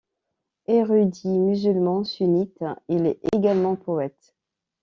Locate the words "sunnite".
2.03-2.65